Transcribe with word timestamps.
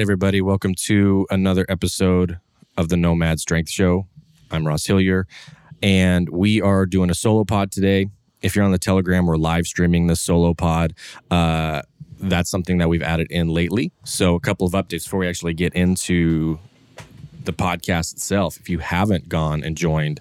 Right, 0.00 0.04
everybody, 0.04 0.40
welcome 0.40 0.74
to 0.74 1.26
another 1.28 1.66
episode 1.68 2.38
of 2.78 2.88
the 2.88 2.96
Nomad 2.96 3.38
Strength 3.38 3.68
Show. 3.68 4.06
I'm 4.50 4.66
Ross 4.66 4.86
Hillier, 4.86 5.26
and 5.82 6.26
we 6.30 6.62
are 6.62 6.86
doing 6.86 7.10
a 7.10 7.14
solo 7.14 7.44
pod 7.44 7.70
today. 7.70 8.06
If 8.40 8.56
you're 8.56 8.64
on 8.64 8.72
the 8.72 8.78
Telegram, 8.78 9.26
we're 9.26 9.36
live 9.36 9.66
streaming 9.66 10.06
the 10.06 10.16
solo 10.16 10.54
pod. 10.54 10.94
Uh, 11.30 11.82
that's 12.18 12.50
something 12.50 12.78
that 12.78 12.88
we've 12.88 13.02
added 13.02 13.26
in 13.30 13.48
lately. 13.48 13.92
So, 14.04 14.36
a 14.36 14.40
couple 14.40 14.66
of 14.66 14.72
updates 14.72 15.04
before 15.04 15.20
we 15.20 15.28
actually 15.28 15.52
get 15.52 15.74
into 15.74 16.58
the 17.44 17.52
podcast 17.52 18.12
itself. 18.14 18.58
If 18.58 18.68
you 18.68 18.78
haven't 18.78 19.28
gone 19.28 19.62
and 19.62 19.76
joined 19.76 20.20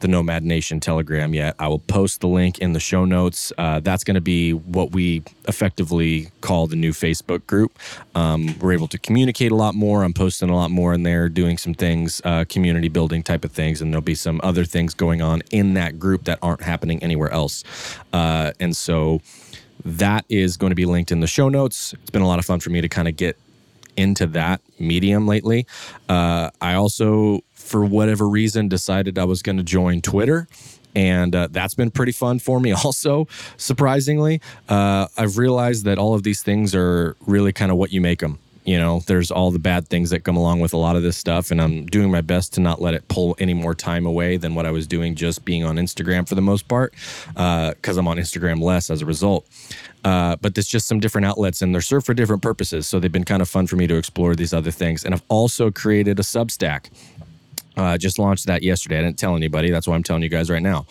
the 0.00 0.08
Nomad 0.08 0.44
Nation 0.44 0.80
Telegram 0.80 1.34
yet, 1.34 1.54
I 1.58 1.68
will 1.68 1.78
post 1.78 2.20
the 2.20 2.28
link 2.28 2.58
in 2.58 2.72
the 2.72 2.80
show 2.80 3.04
notes. 3.04 3.52
Uh, 3.58 3.80
that's 3.80 4.04
going 4.04 4.14
to 4.14 4.20
be 4.20 4.52
what 4.52 4.92
we 4.92 5.22
effectively 5.46 6.30
call 6.40 6.66
the 6.66 6.76
new 6.76 6.92
Facebook 6.92 7.46
group. 7.46 7.78
Um, 8.14 8.58
we're 8.58 8.72
able 8.72 8.88
to 8.88 8.98
communicate 8.98 9.52
a 9.52 9.56
lot 9.56 9.74
more. 9.74 10.04
I'm 10.04 10.14
posting 10.14 10.50
a 10.50 10.56
lot 10.56 10.70
more 10.70 10.94
in 10.94 11.02
there, 11.02 11.28
doing 11.28 11.58
some 11.58 11.74
things, 11.74 12.20
uh, 12.24 12.44
community 12.48 12.88
building 12.88 13.22
type 13.22 13.44
of 13.44 13.52
things, 13.52 13.80
and 13.80 13.92
there'll 13.92 14.02
be 14.02 14.14
some 14.14 14.40
other 14.42 14.64
things 14.64 14.94
going 14.94 15.22
on 15.22 15.42
in 15.50 15.74
that 15.74 15.98
group 15.98 16.24
that 16.24 16.38
aren't 16.42 16.62
happening 16.62 17.02
anywhere 17.02 17.30
else. 17.30 17.64
Uh, 18.12 18.52
and 18.60 18.76
so 18.76 19.20
that 19.84 20.24
is 20.28 20.56
going 20.56 20.70
to 20.70 20.76
be 20.76 20.86
linked 20.86 21.12
in 21.12 21.20
the 21.20 21.26
show 21.26 21.48
notes. 21.48 21.92
It's 21.94 22.10
been 22.10 22.22
a 22.22 22.26
lot 22.26 22.38
of 22.38 22.44
fun 22.44 22.60
for 22.60 22.70
me 22.70 22.80
to 22.80 22.88
kind 22.88 23.08
of 23.08 23.16
get 23.16 23.36
into 23.96 24.26
that 24.28 24.60
medium 24.78 25.26
lately. 25.26 25.66
Uh, 26.08 26.50
I 26.60 26.74
also, 26.74 27.40
for 27.52 27.84
whatever 27.84 28.28
reason, 28.28 28.68
decided 28.68 29.18
I 29.18 29.24
was 29.24 29.42
going 29.42 29.56
to 29.56 29.62
join 29.62 30.00
Twitter. 30.00 30.48
And 30.96 31.34
uh, 31.34 31.48
that's 31.50 31.74
been 31.74 31.90
pretty 31.90 32.12
fun 32.12 32.38
for 32.38 32.60
me, 32.60 32.72
also, 32.84 33.26
surprisingly. 33.56 34.40
Uh, 34.68 35.08
I've 35.16 35.38
realized 35.38 35.84
that 35.84 35.98
all 35.98 36.14
of 36.14 36.22
these 36.22 36.42
things 36.42 36.74
are 36.74 37.16
really 37.26 37.52
kind 37.52 37.72
of 37.72 37.78
what 37.78 37.92
you 37.92 38.00
make 38.00 38.20
them. 38.20 38.38
You 38.64 38.78
know, 38.78 39.00
there's 39.06 39.30
all 39.30 39.50
the 39.50 39.58
bad 39.58 39.88
things 39.88 40.08
that 40.08 40.20
come 40.20 40.38
along 40.38 40.60
with 40.60 40.72
a 40.72 40.78
lot 40.78 40.96
of 40.96 41.02
this 41.02 41.18
stuff, 41.18 41.50
and 41.50 41.60
I'm 41.60 41.84
doing 41.84 42.10
my 42.10 42.22
best 42.22 42.54
to 42.54 42.60
not 42.60 42.80
let 42.80 42.94
it 42.94 43.06
pull 43.08 43.36
any 43.38 43.52
more 43.52 43.74
time 43.74 44.06
away 44.06 44.38
than 44.38 44.54
what 44.54 44.64
I 44.64 44.70
was 44.70 44.86
doing 44.86 45.16
just 45.16 45.44
being 45.44 45.64
on 45.64 45.76
Instagram 45.76 46.26
for 46.26 46.34
the 46.34 46.40
most 46.40 46.66
part, 46.66 46.94
because 47.26 47.98
I'm 47.98 48.08
on 48.08 48.16
Instagram 48.16 48.62
less 48.62 48.88
as 48.88 49.02
a 49.02 49.06
result. 49.06 49.46
Uh, 50.04 50.36
but 50.36 50.54
there's 50.54 50.68
just 50.68 50.86
some 50.86 51.00
different 51.00 51.26
outlets 51.26 51.62
and 51.62 51.74
they're 51.74 51.80
served 51.80 52.06
for 52.06 52.14
different 52.14 52.42
purposes. 52.42 52.86
So 52.86 53.00
they've 53.00 53.10
been 53.10 53.24
kind 53.24 53.42
of 53.42 53.48
fun 53.48 53.66
for 53.66 53.76
me 53.76 53.86
to 53.86 53.96
explore 53.96 54.34
these 54.34 54.52
other 54.52 54.70
things. 54.70 55.04
And 55.04 55.14
I've 55.14 55.22
also 55.28 55.70
created 55.70 56.18
a 56.18 56.22
Substack. 56.22 56.90
Uh, 57.76 57.98
just 57.98 58.18
launched 58.18 58.46
that 58.46 58.62
yesterday. 58.62 58.98
I 58.98 59.02
didn't 59.02 59.18
tell 59.18 59.34
anybody. 59.34 59.70
That's 59.70 59.88
why 59.88 59.96
I'm 59.96 60.02
telling 60.02 60.22
you 60.22 60.28
guys 60.28 60.48
right 60.48 60.62
now. 60.62 60.86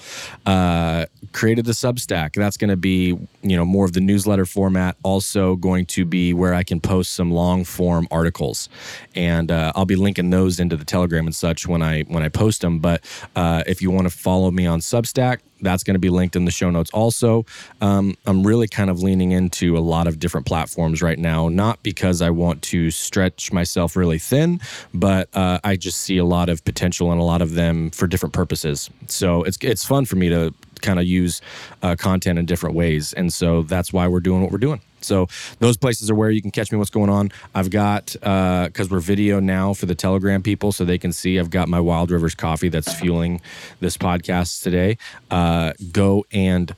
Uh, 0.45 1.05
created 1.31 1.65
the 1.65 1.71
Substack. 1.71 2.33
That's 2.33 2.57
going 2.57 2.69
to 2.69 2.75
be, 2.75 3.17
you 3.41 3.55
know, 3.55 3.63
more 3.63 3.85
of 3.85 3.93
the 3.93 4.01
newsletter 4.01 4.45
format. 4.45 4.97
Also 5.03 5.55
going 5.55 5.85
to 5.87 6.03
be 6.03 6.33
where 6.33 6.53
I 6.53 6.63
can 6.63 6.81
post 6.81 7.13
some 7.13 7.31
long 7.31 7.63
form 7.63 8.07
articles, 8.11 8.67
and 9.15 9.49
uh, 9.49 9.71
I'll 9.75 9.85
be 9.85 9.95
linking 9.95 10.29
those 10.29 10.59
into 10.59 10.75
the 10.75 10.83
Telegram 10.83 11.25
and 11.25 11.35
such 11.35 11.67
when 11.67 11.81
I 11.81 12.03
when 12.03 12.21
I 12.21 12.27
post 12.27 12.61
them. 12.61 12.79
But 12.79 13.01
uh, 13.35 13.63
if 13.65 13.81
you 13.81 13.89
want 13.89 14.09
to 14.09 14.15
follow 14.15 14.51
me 14.51 14.65
on 14.65 14.81
Substack, 14.81 15.39
that's 15.63 15.83
going 15.83 15.95
to 15.95 15.99
be 15.99 16.09
linked 16.09 16.35
in 16.35 16.45
the 16.45 16.51
show 16.51 16.69
notes 16.69 16.91
also. 16.91 17.45
Um, 17.81 18.15
I'm 18.25 18.45
really 18.45 18.67
kind 18.67 18.89
of 18.89 19.01
leaning 19.01 19.31
into 19.31 19.77
a 19.77 19.79
lot 19.79 20.07
of 20.07 20.19
different 20.19 20.45
platforms 20.45 21.01
right 21.01 21.19
now, 21.19 21.49
not 21.49 21.81
because 21.83 22.21
I 22.21 22.29
want 22.29 22.61
to 22.63 22.91
stretch 22.91 23.51
myself 23.51 23.95
really 23.95 24.19
thin, 24.19 24.59
but 24.93 25.29
uh, 25.33 25.59
I 25.63 25.75
just 25.75 26.01
see 26.01 26.17
a 26.17 26.25
lot 26.25 26.49
of 26.49 26.63
potential 26.65 27.11
in 27.11 27.17
a 27.17 27.23
lot 27.23 27.41
of 27.41 27.53
them 27.53 27.89
for 27.91 28.07
different 28.07 28.33
purposes. 28.33 28.89
So 29.07 29.43
it's 29.43 29.57
it's 29.61 29.85
fun 29.85 30.05
for 30.05 30.15
me 30.15 30.29
to 30.29 30.53
kind 30.83 30.99
of 30.99 31.05
use 31.05 31.41
uh, 31.81 31.95
content 31.95 32.37
in 32.37 32.45
different 32.45 32.75
ways, 32.75 33.13
and 33.13 33.33
so 33.33 33.63
that's 33.63 33.91
why 33.91 34.07
we're 34.07 34.19
doing 34.19 34.43
what 34.43 34.51
we're 34.51 34.59
doing. 34.59 34.81
So 35.01 35.27
those 35.59 35.77
places 35.77 36.09
are 36.09 36.15
where 36.15 36.29
you 36.29 36.41
can 36.41 36.51
catch 36.51 36.71
me. 36.71 36.77
What's 36.77 36.89
going 36.89 37.09
on? 37.09 37.31
I've 37.53 37.69
got 37.69 38.13
because 38.13 38.89
we're 38.89 38.99
video 38.99 39.39
now 39.39 39.73
for 39.73 39.85
the 39.85 39.95
Telegram 39.95 40.41
people, 40.41 40.71
so 40.71 40.85
they 40.85 40.97
can 40.97 41.11
see. 41.11 41.39
I've 41.39 41.49
got 41.49 41.67
my 41.67 41.79
Wild 41.79 42.11
Rivers 42.11 42.35
coffee 42.35 42.69
that's 42.69 42.93
fueling 42.93 43.41
this 43.79 43.97
podcast 43.97 44.63
today. 44.63 44.97
Uh, 45.29 45.73
go 45.91 46.25
and 46.31 46.75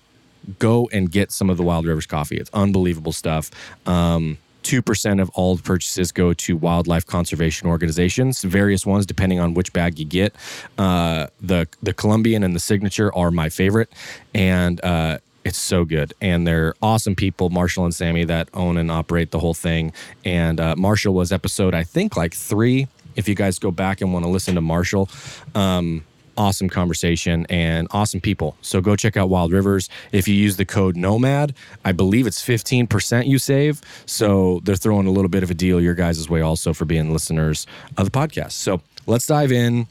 go 0.59 0.89
and 0.91 1.11
get 1.11 1.31
some 1.31 1.49
of 1.49 1.57
the 1.57 1.63
Wild 1.63 1.85
Rivers 1.85 2.05
coffee. 2.05 2.37
It's 2.37 2.49
unbelievable 2.53 3.11
stuff. 3.11 3.51
Um, 3.87 4.37
2% 4.65 5.21
of 5.21 5.29
all 5.35 5.57
purchases 5.57 6.11
go 6.11 6.33
to 6.33 6.57
wildlife 6.57 7.05
conservation 7.05 7.67
organizations, 7.67 8.41
various 8.41 8.85
ones 8.85 9.05
depending 9.05 9.39
on 9.39 9.53
which 9.53 9.71
bag 9.73 9.99
you 9.99 10.05
get. 10.05 10.35
Uh, 10.77 11.27
the 11.39 11.67
the 11.83 11.93
Colombian 11.93 12.43
and 12.43 12.55
the 12.55 12.59
signature 12.59 13.13
are 13.15 13.29
my 13.29 13.47
favorite, 13.49 13.91
and 14.33 14.83
uh, 14.83 15.19
it's 15.43 15.59
so 15.59 15.85
good. 15.85 16.13
And 16.19 16.47
they're 16.47 16.73
awesome 16.81 17.15
people, 17.15 17.49
Marshall 17.51 17.85
and 17.85 17.93
Sammy, 17.93 18.25
that 18.25 18.49
own 18.53 18.78
and 18.78 18.90
operate 18.90 19.29
the 19.29 19.40
whole 19.40 19.53
thing. 19.53 19.93
And 20.25 20.59
uh, 20.59 20.75
Marshall 20.75 21.13
was 21.13 21.31
episode, 21.31 21.75
I 21.75 21.84
think, 21.84 22.17
like 22.17 22.34
three. 22.34 22.87
If 23.16 23.29
you 23.29 23.35
guys 23.35 23.59
go 23.59 23.72
back 23.72 24.01
and 24.01 24.11
want 24.11 24.25
to 24.25 24.29
listen 24.29 24.55
to 24.55 24.61
Marshall, 24.61 25.07
um, 25.53 26.03
awesome 26.37 26.70
conversation 26.70 27.46
and 27.49 27.87
awesome 27.91 28.22
people. 28.22 28.55
So 28.61 28.82
go 28.82 28.96
check 28.96 29.17
out 29.17 29.29
Wild 29.29 29.52
Rivers. 29.52 29.90
If 30.11 30.28
you 30.28 30.35
use 30.35 30.58
the 30.58 30.66
code 30.66 30.96
NOMAD, 30.96 31.53
I 31.84 31.91
believe 31.91 32.28
it's 32.28 32.46
15% 32.46 33.28
you 33.28 33.37
save. 33.37 33.82
So 34.05 34.59
they're 34.64 34.76
throwing 34.76 35.08
a 35.08 35.11
little 35.11 35.29
bit 35.29 35.43
of 35.43 35.52
a 35.52 35.53
deal 35.53 35.79
your 35.82 35.96
guys' 35.96 36.29
way 36.29 36.41
also 36.41 36.73
for 36.73 36.85
being 36.85 37.11
listeners 37.11 37.67
of 37.97 38.11
the 38.11 38.17
podcast. 38.17 38.53
So 38.53 38.82
let's 39.05 39.26
dive 39.26 39.52
in 39.52 39.87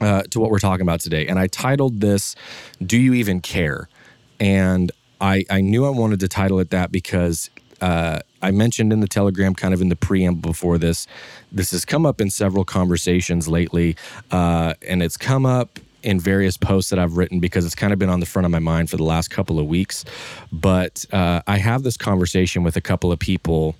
uh, 0.00 0.22
to 0.30 0.40
what 0.40 0.50
we're 0.50 0.58
talking 0.58 0.82
about 0.82 1.00
today. 1.00 1.26
And 1.26 1.38
I 1.38 1.46
titled 1.46 2.00
this, 2.00 2.34
Do 2.84 2.98
You 2.98 3.14
Even 3.14 3.40
Care? 3.40 3.88
And 4.40 4.92
I, 5.20 5.44
I 5.50 5.60
knew 5.60 5.84
I 5.84 5.90
wanted 5.90 6.20
to 6.20 6.28
title 6.28 6.60
it 6.60 6.70
that 6.70 6.92
because 6.92 7.50
uh, 7.80 8.20
I 8.42 8.50
mentioned 8.50 8.92
in 8.92 9.00
the 9.00 9.08
Telegram, 9.08 9.54
kind 9.54 9.74
of 9.74 9.80
in 9.80 9.88
the 9.88 9.96
preamble 9.96 10.50
before 10.50 10.78
this, 10.78 11.06
this 11.50 11.70
has 11.72 11.84
come 11.84 12.06
up 12.06 12.20
in 12.20 12.30
several 12.30 12.64
conversations 12.64 13.48
lately, 13.48 13.96
uh, 14.30 14.74
and 14.86 15.02
it's 15.02 15.16
come 15.16 15.44
up 15.46 15.78
in 16.02 16.20
various 16.20 16.56
posts 16.56 16.90
that 16.90 16.98
I've 16.98 17.16
written 17.16 17.40
because 17.40 17.64
it's 17.64 17.74
kind 17.74 17.92
of 17.92 17.98
been 17.98 18.08
on 18.08 18.20
the 18.20 18.26
front 18.26 18.46
of 18.46 18.52
my 18.52 18.60
mind 18.60 18.88
for 18.88 18.96
the 18.96 19.04
last 19.04 19.28
couple 19.28 19.58
of 19.58 19.66
weeks. 19.66 20.04
But 20.52 21.04
uh, 21.12 21.42
I 21.46 21.58
have 21.58 21.82
this 21.82 21.96
conversation 21.96 22.62
with 22.62 22.76
a 22.76 22.80
couple 22.80 23.10
of 23.10 23.18
people, 23.18 23.74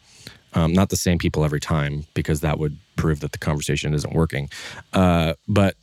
um, 0.55 0.73
not 0.73 0.89
the 0.89 0.97
same 0.97 1.19
people 1.19 1.45
every 1.45 1.61
time 1.61 2.07
because 2.15 2.41
that 2.41 2.59
would 2.59 2.77
prove 2.97 3.21
that 3.21 3.33
the 3.33 3.39
conversation 3.39 3.95
isn't 3.95 4.13
working. 4.13 4.51
Uh, 4.93 5.35
but 5.47 5.77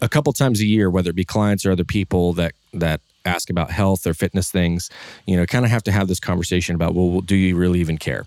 a 0.00 0.08
couple 0.08 0.32
times 0.32 0.60
a 0.60 0.66
year, 0.66 0.90
whether 0.90 1.10
it 1.10 1.16
be 1.16 1.24
clients 1.24 1.66
or 1.66 1.72
other 1.72 1.84
people 1.84 2.32
that 2.34 2.54
that 2.72 3.00
ask 3.24 3.50
about 3.50 3.70
health 3.70 4.06
or 4.06 4.14
fitness 4.14 4.50
things, 4.50 4.90
you 5.26 5.36
know, 5.36 5.46
kind 5.46 5.64
of 5.64 5.70
have 5.70 5.82
to 5.84 5.92
have 5.92 6.08
this 6.08 6.20
conversation 6.20 6.74
about, 6.74 6.94
well, 6.94 7.20
do 7.20 7.36
you 7.36 7.56
really 7.56 7.80
even 7.80 7.98
care? 7.98 8.26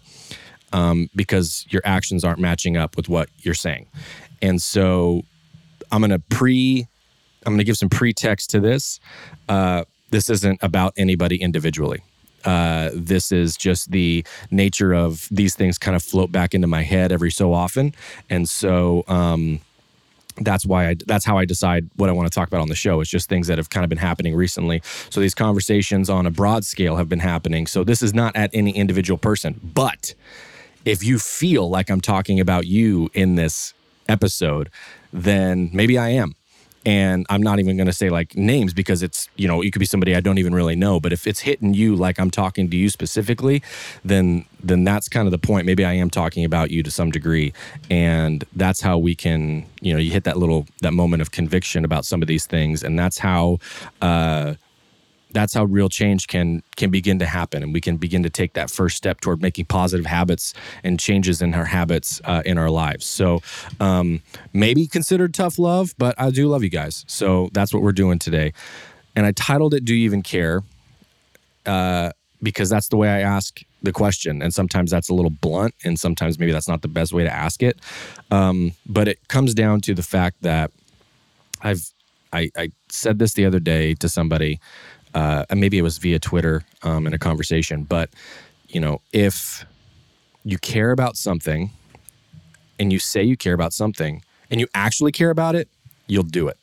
Um, 0.73 1.09
because 1.15 1.65
your 1.69 1.81
actions 1.85 2.23
aren't 2.23 2.39
matching 2.39 2.75
up 2.75 2.97
with 2.97 3.07
what 3.07 3.29
you're 3.39 3.53
saying. 3.53 3.87
And 4.41 4.61
so 4.61 5.21
I'm 5.91 6.01
going 6.01 6.11
to 6.11 6.19
pre, 6.19 6.87
I'm 7.45 7.53
going 7.53 7.59
to 7.59 7.63
give 7.63 7.77
some 7.77 7.89
pretext 7.89 8.49
to 8.51 8.59
this. 8.59 8.99
Uh, 9.47 9.85
this 10.09 10.29
isn't 10.29 10.59
about 10.61 10.93
anybody 10.97 11.41
individually. 11.41 12.01
Uh, 12.43 12.91
this 12.93 13.31
is 13.31 13.57
just 13.57 13.91
the 13.91 14.23
nature 14.51 14.93
of 14.93 15.27
these 15.31 15.55
things 15.55 15.77
kind 15.77 15.95
of 15.95 16.03
float 16.03 16.31
back 16.31 16.53
into 16.53 16.67
my 16.67 16.83
head 16.83 17.11
every 17.11 17.31
so 17.31 17.53
often. 17.53 17.93
And 18.29 18.47
so, 18.47 19.03
um, 19.07 19.61
that's 20.37 20.65
why 20.65 20.89
I 20.89 20.95
that's 21.05 21.25
how 21.25 21.37
I 21.37 21.45
decide 21.45 21.89
what 21.95 22.09
I 22.09 22.11
want 22.11 22.31
to 22.31 22.33
talk 22.33 22.47
about 22.47 22.61
on 22.61 22.69
the 22.69 22.75
show. 22.75 23.01
It's 23.01 23.09
just 23.09 23.29
things 23.29 23.47
that 23.47 23.57
have 23.57 23.69
kind 23.69 23.83
of 23.83 23.89
been 23.89 23.97
happening 23.97 24.35
recently. 24.35 24.81
So 25.09 25.21
these 25.21 25.35
conversations 25.35 26.09
on 26.09 26.25
a 26.25 26.31
broad 26.31 26.65
scale 26.65 26.97
have 26.97 27.09
been 27.09 27.19
happening. 27.19 27.67
So 27.67 27.83
this 27.83 28.01
is 28.01 28.13
not 28.13 28.35
at 28.35 28.49
any 28.53 28.71
individual 28.71 29.17
person, 29.17 29.59
but 29.63 30.13
if 30.83 31.03
you 31.03 31.19
feel 31.19 31.69
like 31.69 31.89
I'm 31.89 32.01
talking 32.01 32.39
about 32.39 32.67
you 32.67 33.09
in 33.13 33.35
this 33.35 33.73
episode, 34.07 34.69
then 35.11 35.69
maybe 35.73 35.97
I 35.97 36.09
am 36.09 36.35
and 36.85 37.25
I'm 37.29 37.41
not 37.41 37.59
even 37.59 37.77
going 37.77 37.87
to 37.87 37.93
say 37.93 38.09
like 38.09 38.35
names 38.35 38.73
because 38.73 39.01
it's 39.01 39.29
you 39.35 39.47
know 39.47 39.61
you 39.61 39.71
could 39.71 39.79
be 39.79 39.85
somebody 39.85 40.15
I 40.15 40.19
don't 40.19 40.37
even 40.37 40.53
really 40.53 40.75
know. 40.75 40.99
But 40.99 41.13
if 41.13 41.25
it's 41.27 41.39
hitting 41.39 41.73
you 41.73 41.95
like 41.95 42.19
I'm 42.19 42.31
talking 42.31 42.69
to 42.69 42.77
you 42.77 42.89
specifically, 42.89 43.63
then 44.03 44.45
then 44.63 44.83
that's 44.83 45.09
kind 45.09 45.27
of 45.27 45.31
the 45.31 45.37
point. 45.37 45.65
Maybe 45.65 45.83
I 45.83 45.93
am 45.93 46.09
talking 46.09 46.45
about 46.45 46.71
you 46.71 46.83
to 46.83 46.91
some 46.91 47.11
degree, 47.11 47.53
and 47.89 48.43
that's 48.55 48.81
how 48.81 48.97
we 48.97 49.15
can 49.15 49.65
you 49.81 49.93
know 49.93 49.99
you 49.99 50.11
hit 50.11 50.23
that 50.25 50.37
little 50.37 50.67
that 50.81 50.93
moment 50.93 51.21
of 51.21 51.31
conviction 51.31 51.83
about 51.83 52.05
some 52.05 52.21
of 52.21 52.27
these 52.27 52.45
things, 52.45 52.83
and 52.83 52.97
that's 52.97 53.17
how. 53.17 53.59
Uh, 54.01 54.55
that's 55.35 55.53
how 55.53 55.65
real 55.65 55.89
change 55.89 56.27
can 56.27 56.63
can 56.77 56.89
begin 56.89 57.19
to 57.19 57.25
happen. 57.25 57.61
And 57.61 57.73
we 57.73 57.81
can 57.81 57.97
begin 57.97 58.23
to 58.23 58.29
take 58.29 58.53
that 58.53 58.71
first 58.71 58.95
step 58.95 59.19
toward 59.19 59.41
making 59.41 59.65
positive 59.65 60.05
habits 60.05 60.53
and 60.81 60.97
changes 60.97 61.41
in 61.41 61.53
our 61.53 61.65
habits 61.65 62.21
uh, 62.23 62.41
in 62.45 62.57
our 62.57 62.69
lives. 62.69 63.05
So 63.05 63.41
um, 63.81 64.21
maybe 64.53 64.87
considered 64.87 65.33
tough 65.33 65.59
love 65.59 65.93
but 65.97 66.15
i 66.17 66.29
do 66.31 66.47
love 66.47 66.63
you 66.63 66.69
guys. 66.69 67.03
So 67.07 67.49
that's 67.51 67.73
what 67.73 67.83
we're 67.83 67.91
doing 67.91 68.17
today. 68.17 68.53
And 69.15 69.25
i 69.25 69.31
titled 69.33 69.73
it 69.73 69.83
do 69.83 69.93
you 69.93 70.05
even 70.05 70.23
care? 70.23 70.63
Uh, 71.65 72.11
because 72.41 72.69
that's 72.69 72.87
the 72.87 72.97
way 72.97 73.09
i 73.09 73.19
ask 73.19 73.61
the 73.83 73.91
question. 73.91 74.41
And 74.41 74.53
sometimes 74.53 74.89
that's 74.89 75.09
a 75.09 75.13
little 75.13 75.35
blunt 75.41 75.75
and 75.83 75.99
sometimes 75.99 76.39
maybe 76.39 76.53
that's 76.53 76.67
not 76.67 76.81
the 76.81 76.87
best 76.87 77.11
way 77.11 77.23
to 77.23 77.31
ask 77.31 77.61
it. 77.61 77.77
Um, 78.31 78.71
but 78.87 79.07
it 79.07 79.19
comes 79.27 79.53
down 79.53 79.81
to 79.81 79.93
the 79.93 80.03
fact 80.03 80.37
that 80.41 80.71
i've 81.61 81.91
I, 82.33 82.49
I 82.57 82.69
said 82.89 83.17
this 83.19 83.33
the 83.33 83.45
other 83.45 83.61
day 83.61 83.93
to 83.95 84.09
somebody 84.09 84.59
uh, 85.15 85.45
maybe 85.55 85.77
it 85.77 85.81
was 85.81 85.97
via 85.97 86.19
Twitter 86.19 86.63
um, 86.83 87.07
in 87.07 87.13
a 87.13 87.17
conversation, 87.17 87.83
but 87.83 88.09
you 88.67 88.81
know, 88.81 88.99
if 89.13 89.65
you 90.43 90.57
care 90.57 90.91
about 90.91 91.15
something 91.15 91.71
and 92.77 92.91
you 92.91 92.99
say 92.99 93.23
you 93.23 93.37
care 93.37 93.53
about 93.53 93.71
something 93.71 94.21
and 94.51 94.59
you 94.59 94.67
actually 94.75 95.13
care 95.13 95.29
about 95.29 95.55
it, 95.55 95.69
you'll 96.07 96.23
do 96.23 96.49
it. 96.49 96.57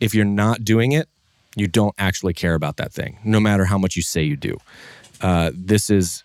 If 0.00 0.14
you're 0.14 0.24
not 0.24 0.64
doing 0.64 0.92
it, 0.92 1.08
you 1.54 1.68
don't 1.68 1.94
actually 1.98 2.32
care 2.32 2.54
about 2.54 2.78
that 2.78 2.92
thing, 2.92 3.18
no 3.22 3.38
matter 3.38 3.66
how 3.66 3.76
much 3.76 3.96
you 3.96 4.02
say 4.02 4.22
you 4.22 4.36
do. 4.36 4.58
Uh, 5.20 5.50
this 5.54 5.90
is 5.90 6.24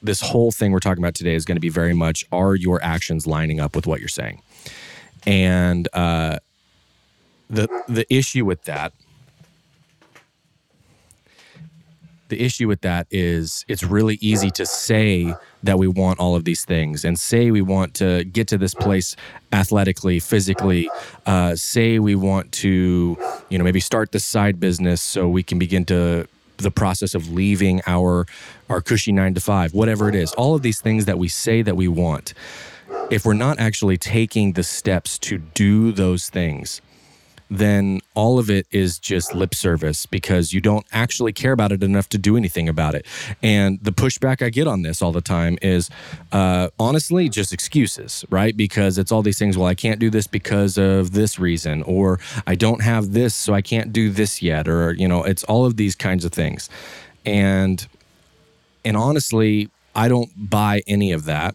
this 0.00 0.20
whole 0.20 0.52
thing 0.52 0.70
we're 0.72 0.78
talking 0.78 1.02
about 1.02 1.14
today 1.14 1.34
is 1.34 1.44
going 1.44 1.56
to 1.56 1.60
be 1.60 1.68
very 1.68 1.94
much 1.94 2.24
are 2.32 2.54
your 2.54 2.82
actions 2.82 3.26
lining 3.26 3.60
up 3.60 3.74
with 3.74 3.86
what 3.86 3.98
you're 3.98 4.08
saying, 4.08 4.40
and 5.26 5.88
uh, 5.92 6.38
the 7.50 7.68
the 7.88 8.06
issue 8.14 8.44
with 8.44 8.62
that 8.64 8.92
the 12.32 12.42
issue 12.42 12.66
with 12.66 12.80
that 12.80 13.06
is 13.10 13.62
it's 13.68 13.84
really 13.84 14.16
easy 14.22 14.50
to 14.50 14.64
say 14.64 15.34
that 15.62 15.78
we 15.78 15.86
want 15.86 16.18
all 16.18 16.34
of 16.34 16.44
these 16.44 16.64
things 16.64 17.04
and 17.04 17.18
say 17.18 17.50
we 17.50 17.60
want 17.60 17.92
to 17.92 18.24
get 18.24 18.48
to 18.48 18.56
this 18.56 18.72
place 18.72 19.14
athletically, 19.52 20.18
physically, 20.18 20.88
uh, 21.26 21.54
say 21.54 21.98
we 21.98 22.14
want 22.14 22.50
to, 22.50 23.18
you 23.50 23.58
know, 23.58 23.64
maybe 23.64 23.80
start 23.80 24.12
this 24.12 24.24
side 24.24 24.58
business 24.58 25.02
so 25.02 25.28
we 25.28 25.42
can 25.42 25.58
begin 25.58 25.84
to 25.84 26.26
the 26.56 26.70
process 26.70 27.14
of 27.14 27.30
leaving 27.30 27.82
our 27.86 28.26
our 28.70 28.80
cushy 28.80 29.12
nine 29.12 29.34
to 29.34 29.40
five, 29.40 29.74
whatever 29.74 30.08
it 30.08 30.14
is. 30.14 30.32
All 30.32 30.54
of 30.54 30.62
these 30.62 30.80
things 30.80 31.04
that 31.04 31.18
we 31.18 31.28
say 31.28 31.60
that 31.60 31.76
we 31.76 31.86
want. 31.86 32.32
If 33.10 33.26
we're 33.26 33.34
not 33.34 33.58
actually 33.60 33.98
taking 33.98 34.54
the 34.54 34.62
steps 34.62 35.18
to 35.18 35.36
do 35.38 35.92
those 35.92 36.30
things, 36.30 36.80
then 37.58 38.00
all 38.14 38.38
of 38.38 38.48
it 38.48 38.66
is 38.70 38.98
just 38.98 39.34
lip 39.34 39.54
service 39.54 40.06
because 40.06 40.52
you 40.52 40.60
don't 40.60 40.86
actually 40.90 41.32
care 41.32 41.52
about 41.52 41.70
it 41.70 41.82
enough 41.82 42.08
to 42.08 42.18
do 42.18 42.36
anything 42.36 42.68
about 42.68 42.94
it. 42.94 43.06
And 43.42 43.78
the 43.82 43.92
pushback 43.92 44.40
I 44.42 44.48
get 44.48 44.66
on 44.66 44.82
this 44.82 45.02
all 45.02 45.12
the 45.12 45.20
time 45.20 45.58
is 45.60 45.90
uh, 46.32 46.68
honestly 46.78 47.28
just 47.28 47.52
excuses, 47.52 48.24
right? 48.30 48.56
Because 48.56 48.96
it's 48.96 49.12
all 49.12 49.22
these 49.22 49.38
things. 49.38 49.58
Well, 49.58 49.68
I 49.68 49.74
can't 49.74 50.00
do 50.00 50.08
this 50.08 50.26
because 50.26 50.78
of 50.78 51.12
this 51.12 51.38
reason, 51.38 51.82
or 51.82 52.18
I 52.46 52.54
don't 52.54 52.80
have 52.82 53.12
this, 53.12 53.34
so 53.34 53.52
I 53.52 53.60
can't 53.60 53.92
do 53.92 54.10
this 54.10 54.40
yet, 54.40 54.66
or, 54.66 54.94
you 54.94 55.06
know, 55.06 55.22
it's 55.22 55.44
all 55.44 55.66
of 55.66 55.76
these 55.76 55.94
kinds 55.94 56.24
of 56.24 56.32
things. 56.32 56.70
And, 57.26 57.86
and 58.84 58.96
honestly, 58.96 59.68
I 59.94 60.08
don't 60.08 60.30
buy 60.50 60.82
any 60.86 61.12
of 61.12 61.26
that 61.26 61.54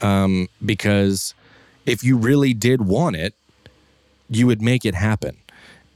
um, 0.00 0.48
because 0.64 1.34
if 1.84 2.02
you 2.02 2.16
really 2.16 2.54
did 2.54 2.80
want 2.80 3.16
it, 3.16 3.34
you 4.28 4.46
would 4.46 4.62
make 4.62 4.84
it 4.84 4.94
happen. 4.94 5.36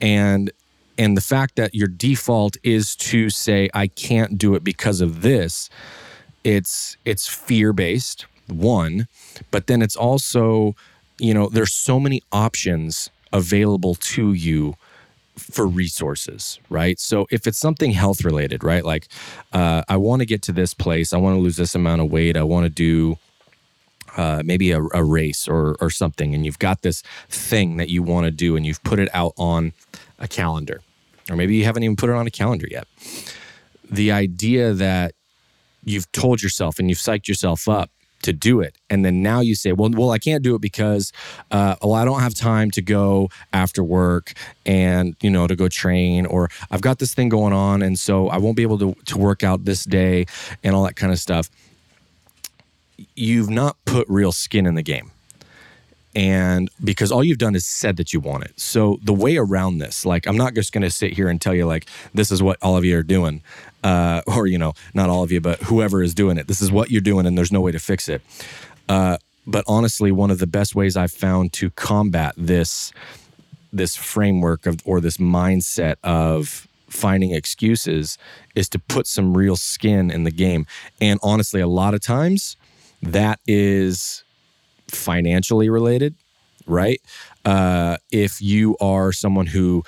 And 0.01 0.51
and 0.97 1.17
the 1.17 1.21
fact 1.21 1.55
that 1.57 1.75
your 1.75 1.87
default 1.87 2.57
is 2.65 2.97
to 2.97 3.31
say 3.31 3.71
I 3.73 3.87
can't 3.87 4.37
do 4.37 4.55
it 4.55 4.65
because 4.65 5.01
of 5.01 5.23
this, 5.23 5.71
it's 6.45 6.97
it's 7.05 7.29
fear-based, 7.29 8.27
one, 8.49 9.07
but 9.51 9.67
then 9.69 9.81
it's 9.83 9.97
also, 9.97 10.75
you 11.19 11.33
know, 11.35 11.49
there's 11.49 11.73
so 11.73 12.01
many 12.01 12.23
options 12.33 13.11
available 13.33 13.95
to 13.95 14.33
you 14.33 14.75
for 15.37 15.67
resources, 15.67 16.59
right? 16.69 16.99
So 16.99 17.27
if 17.31 17.47
it's 17.47 17.59
something 17.59 17.93
health 17.93 18.25
related, 18.25 18.65
right? 18.65 18.85
Like 18.85 19.07
uh, 19.53 19.83
I 19.89 19.97
want 19.97 20.21
to 20.21 20.27
get 20.27 20.43
to 20.43 20.53
this 20.53 20.75
place, 20.75 21.13
I 21.13 21.19
want 21.19 21.37
to 21.37 21.41
lose 21.41 21.57
this 21.57 21.75
amount 21.75 22.01
of 22.01 22.11
weight, 22.11 22.37
I 22.37 22.43
want 22.43 22.65
to 22.65 22.71
do 22.71 23.19
uh, 24.19 24.43
maybe 24.45 24.73
a, 24.73 24.83
a, 24.93 25.05
race 25.05 25.47
or, 25.47 25.77
or 25.81 25.91
something, 25.91 26.35
and 26.35 26.45
you've 26.45 26.59
got 26.59 26.83
this 26.83 27.03
thing 27.29 27.77
that 27.77 27.89
you 27.89 28.03
want 28.03 28.25
to 28.25 28.33
do, 28.33 28.57
and 28.57 28.67
you've 28.67 28.83
put 28.83 28.99
it 28.99 29.09
out 29.15 29.33
on 29.39 29.73
a 30.19 30.27
calendar, 30.27 30.81
or 31.31 31.37
maybe 31.37 31.55
you 31.55 31.65
haven't 31.65 31.85
even 31.85 31.95
put 31.95 32.11
it 32.11 32.17
on 32.17 32.27
a 32.27 32.31
calendar 32.31 32.67
yet. 32.69 32.89
The 33.89 34.11
idea 34.11 34.75
that 34.75 35.15
you've 35.85 36.11
told 36.11 36.43
yourself 36.43 36.81
and 36.81 36.89
you've 36.89 36.99
psyched 36.99 37.29
yourself 37.29 37.69
up 37.69 37.91
to 38.23 38.33
do 38.33 38.61
it, 38.61 38.77
and 38.91 39.05
then 39.05 39.23
now 39.23 39.39
you 39.39 39.55
say, 39.55 39.71
"Well, 39.71 39.91
well, 39.93 40.11
I 40.11 40.19
can't 40.19 40.43
do 40.43 40.57
it 40.57 40.61
because, 40.61 41.13
uh, 41.53 41.77
well, 41.81 41.95
I 41.95 42.05
don't 42.05 42.21
have 42.21 42.35
time 42.35 42.73
to 42.73 42.83
go 42.83 43.31
after 43.53 43.85
work 43.85 44.33
and 44.67 45.15
you 45.23 45.31
know 45.31 45.47
to 45.47 45.55
go 45.55 45.69
train, 45.69 46.27
or 46.27 46.51
I've 46.73 46.81
got 46.81 46.99
this 46.99 47.15
thing 47.15 47.29
going 47.29 47.53
on, 47.53 47.83
and 47.83 47.97
so 47.97 48.29
I 48.29 48.39
won't 48.39 48.57
be 48.57 48.65
able 48.65 48.79
to 48.81 48.97
to 49.07 49.17
work 49.17 49.45
out 49.45 49.65
this 49.65 49.85
day 49.85 50.27
and 50.65 50.75
all 50.75 50.83
that 50.83 50.97
kind 50.97 51.13
of 51.13 51.21
stuff." 51.21 51.49
You've 53.15 53.51
not 53.51 53.77
put 53.85 54.09
real 54.09 54.33
skin 54.33 54.67
in 54.67 54.75
the 54.75 54.83
game. 54.83 55.11
And 56.15 56.71
because 56.83 57.13
all 57.13 57.23
you've 57.23 57.39
done 57.39 57.55
is 57.55 57.67
said 57.67 57.97
that 57.99 58.13
you 58.13 58.19
want 58.19 58.45
it. 58.45 58.59
So 58.59 58.99
the 59.03 59.13
way 59.13 59.37
around 59.37 59.79
this, 59.79 60.05
like, 60.05 60.27
I'm 60.27 60.37
not 60.37 60.55
just 60.55 60.73
going 60.73 60.83
to 60.83 60.91
sit 60.91 61.13
here 61.13 61.29
and 61.29 61.41
tell 61.41 61.55
you, 61.55 61.67
like, 61.67 61.87
this 62.15 62.33
is 62.33 62.43
what 62.43 62.59
all 62.63 62.77
of 62.77 62.85
you 62.85 62.99
are 62.99 63.03
doing. 63.03 63.43
Uh, 63.85 64.23
or, 64.27 64.47
you 64.47 64.59
know, 64.59 64.73
not 64.95 65.11
all 65.11 65.23
of 65.23 65.31
you, 65.31 65.41
but 65.41 65.61
whoever 65.63 66.03
is 66.03 66.15
doing 66.15 66.39
it. 66.39 66.49
This 66.49 66.61
is 66.61 66.73
what 66.73 66.91
you're 66.91 67.01
doing, 67.01 67.27
and 67.27 67.37
there's 67.37 67.53
no 67.53 67.61
way 67.61 67.73
to 67.73 67.79
fix 67.79 68.09
it. 68.09 68.23
Uh, 68.89 69.19
but 69.47 69.65
honestly, 69.67 70.13
one 70.13 70.31
of 70.31 70.39
the 70.39 70.47
best 70.47 70.75
ways 70.75 70.97
I've 70.97 71.13
found 71.13 71.53
to 71.55 71.71
combat 71.71 72.35
this 72.37 72.93
this 73.71 73.97
framework 73.97 74.67
of 74.67 74.81
or 74.85 75.01
this 75.01 75.19
mindset 75.19 75.97
of 76.03 76.67
finding 76.89 77.33
excuses 77.33 78.19
is 78.55 78.69
to 78.71 78.79
put 78.79 79.07
some 79.07 79.37
real 79.37 79.57
skin 79.57 80.11
in 80.11 80.25
the 80.25 80.31
game. 80.31 80.67
And 81.01 81.21
honestly, 81.23 81.61
a 81.61 81.67
lot 81.67 81.95
of 81.95 82.01
times 82.01 82.57
that 83.03 83.41
is 83.47 84.25
financially 84.89 85.69
related, 85.69 86.15
right? 86.67 87.01
Uh, 87.45 87.97
if 88.11 88.41
you 88.41 88.77
are 88.81 89.13
someone 89.13 89.47
who 89.47 89.83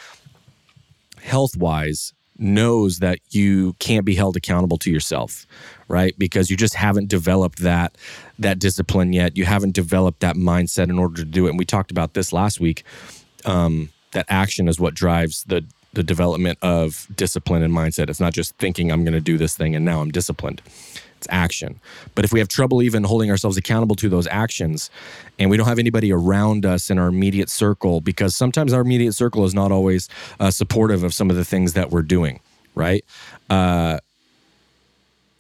health 1.23 1.57
wise 1.57 2.13
knows 2.39 2.99
that 2.99 3.19
you 3.31 3.75
can't 3.79 4.07
be 4.07 4.15
held 4.15 4.37
accountable 4.37 4.79
to 4.79 4.91
yourself 4.91 5.47
right? 5.91 6.17
Because 6.17 6.51
you 6.51 6.57
just 6.57 6.75
haven't 6.75 7.09
developed 7.09 7.59
that 7.59 7.99
that 8.39 8.59
discipline 8.61 9.13
yet. 9.13 9.37
You 9.37 9.45
haven't 9.45 9.75
developed 9.75 10.21
that 10.21 10.37
mindset 10.37 10.85
in 10.85 10.99
order 10.99 11.17
to 11.17 11.25
do 11.25 11.47
it. 11.47 11.51
And 11.51 11.59
we 11.59 11.65
talked 11.65 11.91
about 11.91 12.15
this 12.15 12.33
last 12.33 12.61
week. 12.61 12.85
Um, 13.45 13.91
that 14.13 14.25
action 14.29 14.69
is 14.69 14.79
what 14.79 14.95
drives 14.95 15.45
the 15.45 15.65
the 15.93 16.03
development 16.03 16.59
of 16.63 17.07
discipline 17.15 17.63
and 17.63 17.75
mindset. 17.75 18.09
It's 18.09 18.21
not 18.21 18.33
just 18.33 18.55
thinking 18.57 18.91
I'm 18.93 19.05
going 19.05 19.15
to 19.15 19.21
do 19.21 19.37
this 19.39 19.57
thing 19.57 19.75
and 19.75 19.85
now 19.85 20.01
I'm 20.01 20.11
disciplined. 20.11 20.63
It's 21.17 21.27
action. 21.31 21.81
But 22.15 22.25
if 22.25 22.33
we 22.33 22.39
have 22.39 22.49
trouble 22.49 22.83
even 22.83 23.05
holding 23.05 23.31
ourselves 23.31 23.59
accountable 23.59 23.95
to 23.97 24.09
those 24.09 24.27
actions 24.29 24.89
and 25.39 25.51
we 25.51 25.59
don't 25.59 25.67
have 25.67 25.79
anybody 25.79 26.13
around 26.13 26.65
us 26.65 26.89
in 26.89 26.99
our 26.99 27.09
immediate 27.09 27.51
circle, 27.51 28.01
because 28.01 28.35
sometimes 28.35 28.73
our 28.73 28.81
immediate 28.81 29.13
circle 29.13 29.45
is 29.45 29.53
not 29.53 29.71
always 29.71 30.09
uh, 30.39 30.51
supportive 30.51 31.05
of 31.05 31.13
some 31.13 31.29
of 31.29 31.37
the 31.37 31.45
things 31.45 31.75
that 31.75 31.91
we're 31.91 32.03
doing, 32.03 32.41
right? 32.75 33.05
Uh, 33.51 33.99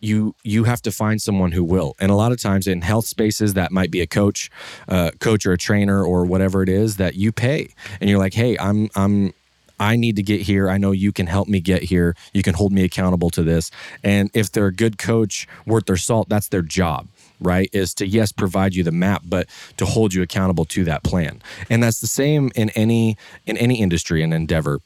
you 0.01 0.35
you 0.43 0.65
have 0.65 0.83
to 0.83 0.91
find 0.91 1.21
someone 1.21 1.53
who 1.53 1.63
will 1.63 1.95
and 2.01 2.11
a 2.11 2.15
lot 2.15 2.33
of 2.33 2.41
times 2.41 2.67
in 2.67 2.81
health 2.81 3.07
spaces 3.07 3.55
that 3.55 3.71
might 3.71 3.91
be 3.91 4.01
a 4.01 4.07
coach 4.07 4.51
uh, 4.89 5.11
coach 5.21 5.45
or 5.45 5.53
a 5.53 5.59
trainer 5.59 6.03
or 6.03 6.25
whatever 6.25 6.63
it 6.63 6.69
is 6.69 6.97
that 6.97 7.15
you 7.15 7.31
pay 7.31 7.69
and 8.01 8.09
you're 8.09 8.19
like 8.19 8.33
hey 8.33 8.57
i'm 8.59 8.89
i'm 8.95 9.35
I 9.81 9.97
need 9.97 10.17
to 10.17 10.23
get 10.23 10.43
here. 10.43 10.69
I 10.69 10.77
know 10.77 10.93
you 10.93 11.11
can 11.11 11.27
help 11.27 11.49
me 11.49 11.61
get 11.61 11.83
here. 11.85 12.15
You 12.35 12.43
can 12.43 12.55
hold 12.55 12.71
me 12.71 12.85
accountable 12.85 13.31
to 13.31 13.43
this. 13.43 13.71
And 14.05 14.31
if 14.35 14.53
they're 14.53 14.67
a 14.67 14.73
good 14.73 14.99
coach 14.99 15.49
worth 15.67 15.87
their 15.87 15.97
salt, 15.97 16.29
that's 16.29 16.49
their 16.49 16.63
job, 16.63 17.09
right? 17.41 17.71
Is 17.73 17.95
to, 17.95 18.07
yes, 18.07 18.31
provide 18.31 18.75
you 18.75 18.85
the 18.85 18.93
map, 18.93 19.23
but 19.25 19.49
to 19.79 19.87
hold 19.87 20.13
you 20.13 20.21
accountable 20.21 20.67
to 20.67 20.85
that 20.85 21.03
plan. 21.03 21.41
And 21.71 21.83
that's 21.83 22.01
the 22.01 22.07
same 22.07 22.53
in 22.55 22.69
any 22.71 23.17
in 23.47 23.57
any 23.57 23.81
industry 23.81 24.23
and 24.23 24.35
endeavor. 24.35 24.81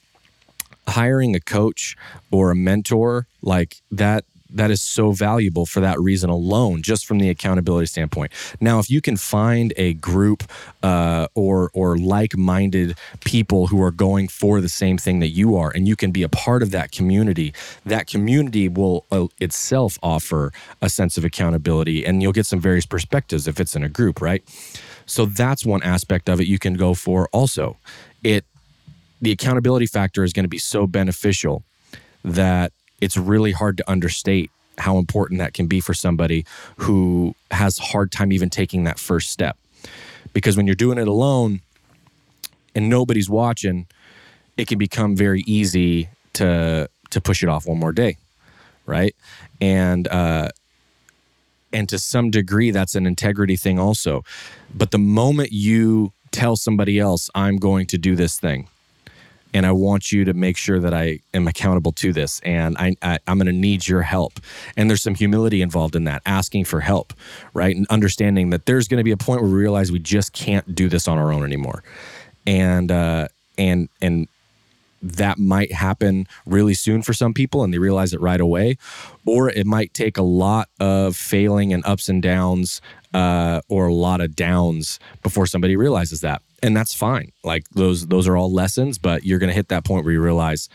Hiring 0.87 1.35
a 1.35 1.41
coach 1.41 1.97
or 2.31 2.53
a 2.53 2.55
mentor 2.55 3.27
like 3.43 3.83
that 3.91 4.25
that 4.51 4.71
is 4.71 4.83
so 4.83 5.13
valuable 5.13 5.67
for 5.67 5.81
that 5.81 5.99
reason 6.01 6.31
alone, 6.31 6.83
just 6.83 7.07
from 7.07 7.19
the 7.19 7.29
accountability 7.29 7.87
standpoint. 7.87 8.33
Now, 8.61 8.79
if 8.79 8.91
you 8.91 9.01
can 9.01 9.17
find 9.17 9.73
a 9.77 9.95
group 9.95 10.45
uh, 10.83 11.29
or 11.35 11.71
or 11.75 11.97
like-minded 11.97 12.97
people 13.25 13.69
who 13.69 13.83
are 13.83 13.91
going 13.91 14.29
for 14.29 14.61
the 14.61 14.69
same 14.69 14.99
thing 14.99 15.21
that 15.21 15.29
you 15.29 15.57
are, 15.57 15.71
and 15.75 15.89
you 15.89 15.97
can 15.97 16.11
be 16.11 16.23
a 16.23 16.29
part 16.29 16.63
of 16.63 16.71
that 16.73 16.93
community, 16.93 17.53
that 17.85 18.07
community 18.07 18.69
will 18.69 19.07
uh, 19.11 19.27
itself 19.41 19.99
offer 20.03 20.53
a 20.81 20.89
sense 20.89 21.17
of 21.17 21.25
accountability, 21.25 22.05
and 22.05 22.23
you'll 22.23 22.33
get 22.33 22.47
some 22.47 22.61
various 22.61 22.87
perspectives 22.87 23.49
if 23.49 23.59
it's 23.59 23.75
in 23.75 23.83
a 23.83 23.89
group, 23.89 24.21
right? 24.21 24.43
So 25.07 25.27
that's 25.27 25.67
one 25.67 25.83
aspect 25.83 26.29
of 26.29 26.41
it 26.41 26.47
you 26.47 26.59
can 26.59 26.75
go 26.75 26.95
for. 26.95 27.29
Also, 27.33 27.77
it 28.23 28.45
the 29.21 29.33
accountability 29.33 29.87
factor 29.87 30.23
is 30.23 30.33
going 30.33 30.45
to 30.45 30.49
be 30.49 30.59
so 30.59 30.87
beneficial 30.87 31.65
that 32.23 32.73
it's 33.05 33.19
really 33.19 33.53
hard 33.53 33.77
to 33.77 33.91
understate 33.91 34.51
how 34.79 34.97
important 34.97 35.39
that 35.39 35.53
can 35.53 35.67
be 35.67 35.79
for 35.79 35.93
somebody 35.93 36.47
who 36.79 37.35
has 37.51 37.79
hard 37.79 38.11
time 38.11 38.33
even 38.33 38.49
taking 38.49 38.85
that 38.85 38.99
first 38.99 39.31
step. 39.31 39.59
Because 40.33 40.57
when 40.57 40.67
you're 40.67 40.75
doing 40.75 40.97
it 40.97 41.07
alone 41.07 41.61
and 42.75 42.89
nobody's 42.89 43.29
watching, 43.29 43.87
it 44.57 44.67
can 44.67 44.79
become 44.79 45.15
very 45.15 45.43
easy 45.47 46.09
to 46.33 46.89
to 47.11 47.21
push 47.21 47.43
it 47.43 47.49
off 47.49 47.67
one 47.67 47.79
more 47.79 47.93
day, 47.93 48.17
right? 48.87 49.15
And 49.61 50.09
uh, 50.09 50.49
and 51.73 51.87
to 51.91 51.99
some 51.99 52.31
degree, 52.31 52.71
that's 52.71 52.95
an 52.95 53.07
integrity 53.07 53.57
thing 53.57 53.79
also. 53.79 54.25
But 54.75 54.91
the 54.93 54.99
moment 54.99 55.53
you 55.53 56.13
tell 56.31 56.57
somebody 56.57 56.99
else, 56.99 57.29
"I'm 57.35 57.59
going 57.59 57.87
to 57.89 57.99
do 57.99 58.17
this 58.17 58.41
thing," 58.41 58.69
and 59.55 59.65
I 59.65 59.73
want 59.73 60.11
you 60.11 60.25
to 60.25 60.35
make 60.35 60.57
sure 60.57 60.81
that 60.81 60.93
I 60.93 61.21
am 61.33 61.47
accountable 61.47 61.93
to 61.93 62.13
this. 62.13 62.41
And 62.41 62.77
I, 62.77 62.97
I 63.01 63.21
am 63.29 63.39
going 63.39 63.47
to 63.47 63.53
need 63.53 63.87
your 63.87 64.03
help. 64.03 64.41
And 64.77 64.91
there's 64.91 65.03
some 65.03 65.15
humility 65.15 65.63
involved 65.63 65.95
in 65.95 66.05
that, 66.05 66.23
asking 66.27 66.65
for 66.65 66.81
help, 66.81 67.15
right? 67.55 67.75
And 67.75 67.87
understanding 67.89 68.51
that 68.51 68.67
there's 68.67 68.89
going 68.89 68.99
to 68.99 69.05
be 69.05 69.13
a 69.13 69.17
point 69.17 69.41
where 69.41 69.51
we 69.51 69.57
realize 69.57 69.93
we 69.93 70.01
just 70.01 70.33
can't 70.33 70.75
do 70.75 70.89
this 70.89 71.07
on 71.07 71.19
our 71.19 71.33
own 71.33 71.45
anymore. 71.45 71.85
And 72.47 72.91
uh, 72.91 73.29
and 73.57 73.89
and 74.03 74.27
that 75.01 75.39
might 75.39 75.71
happen 75.71 76.27
really 76.47 76.75
soon 76.75 77.03
for 77.03 77.13
some 77.13 77.35
people 77.35 77.63
and 77.63 77.73
they 77.73 77.79
realize 77.79 78.15
it 78.15 78.21
right 78.21 78.41
away 78.41 78.79
or 79.27 79.51
it 79.51 79.67
might 79.67 79.93
take 79.93 80.17
a 80.17 80.23
lot 80.23 80.69
of 80.81 81.15
failing 81.15 81.75
and 81.75 81.85
ups 81.85 82.09
and 82.09 82.23
downs 82.23 82.81
uh, 83.13 83.61
or 83.69 83.87
a 83.89 83.93
lot 83.93 84.23
of 84.23 84.35
downs 84.35 84.99
before 85.23 85.47
somebody 85.47 85.77
realizes 85.77 86.23
that 86.23 86.41
and 86.65 86.75
that's 86.75 86.95
fine. 86.95 87.31
Like 87.45 87.69
those 87.71 88.07
those 88.07 88.27
are 88.27 88.37
all 88.37 88.51
lessons, 88.51 88.99
but 88.99 89.25
you're 89.25 89.39
going 89.39 89.49
to 89.49 89.55
hit 89.55 89.69
that 89.69 89.85
point 89.85 90.05
where 90.05 90.15
you 90.15 90.21
realize 90.21 90.71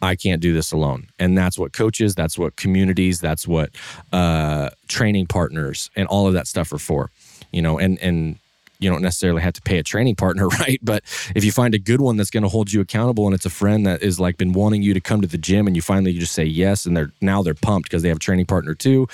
I 0.00 0.14
can't 0.14 0.40
do 0.40 0.52
this 0.52 0.70
alone. 0.72 1.08
And 1.18 1.36
that's 1.36 1.58
what 1.58 1.72
coaches, 1.72 2.14
that's 2.14 2.38
what 2.38 2.54
communities, 2.56 3.20
that's 3.20 3.46
what 3.46 3.70
uh, 4.12 4.70
training 4.86 5.26
partners, 5.26 5.90
and 5.96 6.06
all 6.06 6.28
of 6.28 6.34
that 6.34 6.46
stuff 6.46 6.72
are 6.72 6.78
for. 6.78 7.10
You 7.50 7.60
know, 7.60 7.78
and 7.78 7.98
and 8.00 8.38
you 8.78 8.88
don't 8.88 9.02
necessarily 9.02 9.42
have 9.42 9.52
to 9.54 9.62
pay 9.62 9.78
a 9.78 9.82
training 9.82 10.14
partner, 10.24 10.46
right? 10.46 10.78
But 10.80 11.02
if 11.34 11.44
you 11.44 11.50
find 11.50 11.74
a 11.74 11.78
good 11.78 12.00
one 12.00 12.16
that's 12.16 12.30
going 12.30 12.44
to 12.44 12.48
hold 12.48 12.72
you 12.72 12.80
accountable, 12.80 13.26
and 13.26 13.34
it's 13.34 13.46
a 13.46 13.50
friend 13.50 13.84
that 13.86 14.00
is 14.02 14.20
like 14.20 14.38
been 14.38 14.52
wanting 14.52 14.82
you 14.82 14.94
to 14.94 15.00
come 15.00 15.22
to 15.22 15.28
the 15.28 15.38
gym, 15.38 15.66
and 15.66 15.74
you 15.74 15.82
finally 15.82 16.12
you 16.12 16.20
just 16.20 16.34
say 16.34 16.44
yes, 16.44 16.86
and 16.86 16.96
they're 16.96 17.10
now 17.20 17.42
they're 17.42 17.54
pumped 17.54 17.88
because 17.88 18.02
they 18.02 18.08
have 18.08 18.18
a 18.18 18.20
training 18.20 18.46
partner 18.46 18.74
too. 18.74 19.08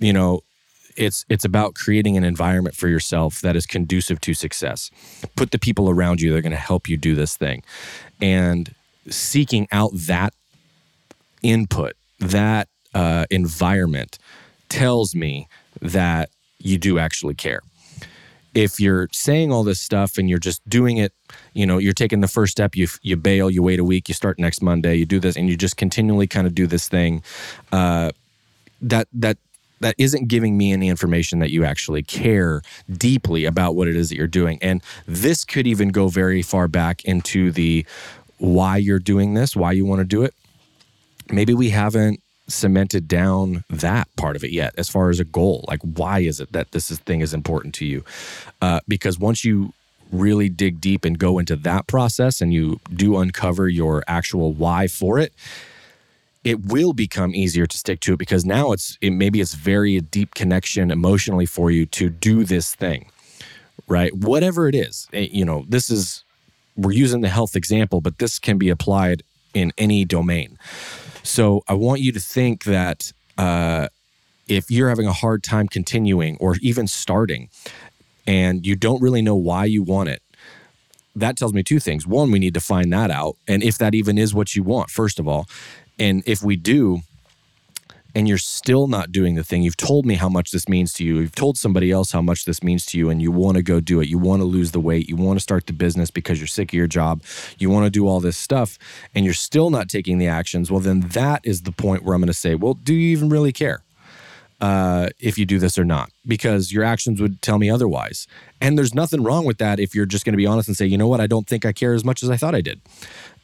You 0.00 0.14
know, 0.14 0.40
it's 0.96 1.24
it's 1.28 1.44
about 1.44 1.74
creating 1.74 2.16
an 2.16 2.24
environment 2.24 2.76
for 2.76 2.88
yourself 2.88 3.40
that 3.40 3.56
is 3.56 3.66
conducive 3.66 4.20
to 4.22 4.34
success. 4.34 4.90
Put 5.36 5.50
the 5.50 5.58
people 5.58 5.90
around 5.90 6.20
you 6.20 6.30
that 6.30 6.38
are 6.38 6.42
going 6.42 6.52
to 6.52 6.56
help 6.56 6.88
you 6.88 6.96
do 6.96 7.14
this 7.14 7.36
thing, 7.36 7.62
and 8.20 8.74
seeking 9.08 9.68
out 9.72 9.90
that 9.94 10.34
input, 11.42 11.94
that 12.20 12.68
uh, 12.94 13.26
environment, 13.30 14.18
tells 14.68 15.14
me 15.14 15.48
that 15.80 16.30
you 16.58 16.78
do 16.78 16.98
actually 16.98 17.34
care. 17.34 17.60
If 18.54 18.78
you're 18.78 19.08
saying 19.12 19.50
all 19.50 19.64
this 19.64 19.80
stuff 19.80 20.16
and 20.16 20.30
you're 20.30 20.38
just 20.38 20.66
doing 20.68 20.96
it, 20.96 21.12
you 21.54 21.66
know, 21.66 21.78
you're 21.78 21.92
taking 21.92 22.20
the 22.20 22.28
first 22.28 22.52
step, 22.52 22.76
you 22.76 22.86
you 23.02 23.16
bail, 23.16 23.50
you 23.50 23.62
wait 23.62 23.80
a 23.80 23.84
week, 23.84 24.08
you 24.08 24.14
start 24.14 24.38
next 24.38 24.62
Monday, 24.62 24.94
you 24.94 25.06
do 25.06 25.18
this, 25.18 25.36
and 25.36 25.48
you 25.48 25.56
just 25.56 25.76
continually 25.76 26.26
kind 26.28 26.46
of 26.46 26.54
do 26.54 26.66
this 26.66 26.88
thing. 26.88 27.22
Uh, 27.72 28.10
that 28.80 29.08
that 29.12 29.38
that 29.80 29.94
isn't 29.98 30.28
giving 30.28 30.56
me 30.56 30.72
any 30.72 30.88
information 30.88 31.38
that 31.40 31.50
you 31.50 31.64
actually 31.64 32.02
care 32.02 32.62
deeply 32.90 33.44
about 33.44 33.74
what 33.74 33.88
it 33.88 33.96
is 33.96 34.08
that 34.08 34.16
you're 34.16 34.26
doing. 34.26 34.58
And 34.62 34.82
this 35.06 35.44
could 35.44 35.66
even 35.66 35.88
go 35.88 36.08
very 36.08 36.42
far 36.42 36.68
back 36.68 37.04
into 37.04 37.50
the 37.50 37.84
why 38.38 38.76
you're 38.76 38.98
doing 38.98 39.34
this, 39.34 39.54
why 39.54 39.72
you 39.72 39.84
want 39.84 40.00
to 40.00 40.04
do 40.04 40.22
it. 40.22 40.34
Maybe 41.30 41.54
we 41.54 41.70
haven't 41.70 42.20
cemented 42.46 43.08
down 43.08 43.64
that 43.70 44.08
part 44.16 44.36
of 44.36 44.44
it 44.44 44.50
yet 44.50 44.74
as 44.76 44.88
far 44.88 45.10
as 45.10 45.18
a 45.18 45.24
goal. 45.24 45.64
Like, 45.66 45.80
why 45.80 46.20
is 46.20 46.40
it 46.40 46.52
that 46.52 46.72
this 46.72 46.90
is, 46.90 46.98
thing 46.98 47.20
is 47.20 47.32
important 47.32 47.74
to 47.76 47.86
you? 47.86 48.04
Uh, 48.60 48.80
because 48.86 49.18
once 49.18 49.44
you 49.44 49.72
really 50.12 50.48
dig 50.48 50.80
deep 50.80 51.04
and 51.04 51.18
go 51.18 51.38
into 51.38 51.56
that 51.56 51.86
process 51.86 52.40
and 52.40 52.52
you 52.52 52.80
do 52.94 53.16
uncover 53.16 53.68
your 53.68 54.04
actual 54.06 54.52
why 54.52 54.86
for 54.86 55.18
it, 55.18 55.32
it 56.44 56.66
will 56.66 56.92
become 56.92 57.34
easier 57.34 57.66
to 57.66 57.76
stick 57.76 58.00
to 58.00 58.12
it 58.12 58.18
because 58.18 58.44
now 58.44 58.72
it's 58.72 58.98
it, 59.00 59.10
maybe 59.10 59.40
it's 59.40 59.54
very 59.54 59.96
a 59.96 60.00
deep 60.00 60.34
connection 60.34 60.90
emotionally 60.90 61.46
for 61.46 61.70
you 61.70 61.86
to 61.86 62.08
do 62.08 62.44
this 62.44 62.74
thing 62.74 63.10
right? 63.86 64.14
Whatever 64.14 64.68
it 64.68 64.74
is 64.74 65.08
eh, 65.12 65.28
you 65.30 65.44
know 65.44 65.64
this 65.68 65.90
is 65.90 66.24
we're 66.76 66.92
using 66.92 67.22
the 67.22 67.28
health 67.28 67.56
example 67.56 68.00
but 68.00 68.18
this 68.18 68.38
can 68.38 68.58
be 68.58 68.68
applied 68.68 69.22
in 69.54 69.72
any 69.78 70.04
domain. 70.04 70.58
So 71.22 71.62
i 71.68 71.74
want 71.74 72.00
you 72.00 72.12
to 72.12 72.20
think 72.20 72.64
that 72.64 73.12
uh, 73.38 73.88
if 74.46 74.70
you're 74.70 74.90
having 74.90 75.06
a 75.06 75.12
hard 75.12 75.42
time 75.42 75.68
continuing 75.68 76.36
or 76.38 76.56
even 76.60 76.86
starting 76.86 77.48
and 78.26 78.66
you 78.66 78.76
don't 78.76 79.00
really 79.02 79.22
know 79.22 79.34
why 79.34 79.64
you 79.64 79.82
want 79.82 80.08
it 80.08 80.22
that 81.16 81.36
tells 81.36 81.52
me 81.52 81.62
two 81.62 81.78
things. 81.78 82.06
One 82.06 82.30
we 82.32 82.40
need 82.40 82.54
to 82.54 82.60
find 82.60 82.92
that 82.92 83.10
out. 83.10 83.36
And 83.46 83.62
if 83.62 83.78
that 83.78 83.94
even 83.94 84.18
is 84.18 84.34
what 84.34 84.56
you 84.56 84.62
want 84.62 84.90
first 84.90 85.18
of 85.18 85.28
all 85.28 85.46
and 85.98 86.22
if 86.26 86.42
we 86.42 86.56
do, 86.56 87.00
and 88.14 88.28
you're 88.28 88.38
still 88.38 88.86
not 88.86 89.10
doing 89.10 89.34
the 89.34 89.42
thing, 89.42 89.62
you've 89.62 89.76
told 89.76 90.06
me 90.06 90.14
how 90.14 90.28
much 90.28 90.52
this 90.52 90.68
means 90.68 90.92
to 90.94 91.04
you, 91.04 91.18
you've 91.18 91.34
told 91.34 91.56
somebody 91.56 91.90
else 91.90 92.12
how 92.12 92.22
much 92.22 92.44
this 92.44 92.62
means 92.62 92.86
to 92.86 92.98
you, 92.98 93.10
and 93.10 93.20
you 93.20 93.32
want 93.32 93.56
to 93.56 93.62
go 93.62 93.80
do 93.80 94.00
it, 94.00 94.08
you 94.08 94.18
want 94.18 94.40
to 94.40 94.46
lose 94.46 94.70
the 94.70 94.80
weight, 94.80 95.08
you 95.08 95.16
want 95.16 95.38
to 95.38 95.42
start 95.42 95.66
the 95.66 95.72
business 95.72 96.10
because 96.10 96.38
you're 96.38 96.46
sick 96.46 96.70
of 96.70 96.74
your 96.74 96.86
job, 96.86 97.22
you 97.58 97.70
want 97.70 97.86
to 97.86 97.90
do 97.90 98.06
all 98.06 98.20
this 98.20 98.36
stuff, 98.36 98.78
and 99.14 99.24
you're 99.24 99.34
still 99.34 99.70
not 99.70 99.88
taking 99.88 100.18
the 100.18 100.28
actions, 100.28 100.70
well, 100.70 100.80
then 100.80 101.00
that 101.00 101.40
is 101.44 101.62
the 101.62 101.72
point 101.72 102.04
where 102.04 102.14
I'm 102.14 102.20
going 102.20 102.28
to 102.28 102.34
say, 102.34 102.54
well, 102.54 102.74
do 102.74 102.94
you 102.94 103.10
even 103.10 103.28
really 103.28 103.52
care? 103.52 103.82
Uh, 104.60 105.10
if 105.18 105.36
you 105.36 105.44
do 105.44 105.58
this 105.58 105.76
or 105.76 105.84
not, 105.84 106.10
because 106.26 106.72
your 106.72 106.84
actions 106.84 107.20
would 107.20 107.42
tell 107.42 107.58
me 107.58 107.68
otherwise. 107.68 108.26
And 108.62 108.78
there's 108.78 108.94
nothing 108.94 109.22
wrong 109.22 109.44
with 109.44 109.58
that 109.58 109.78
if 109.78 109.94
you're 109.94 110.06
just 110.06 110.24
going 110.24 110.32
to 110.32 110.38
be 110.38 110.46
honest 110.46 110.68
and 110.68 110.76
say, 110.76 110.86
you 110.86 110.96
know 110.96 111.08
what, 111.08 111.20
I 111.20 111.26
don't 111.26 111.46
think 111.46 111.66
I 111.66 111.72
care 111.72 111.92
as 111.92 112.04
much 112.04 112.22
as 112.22 112.30
I 112.30 112.36
thought 112.38 112.54
I 112.54 112.62
did 112.62 112.80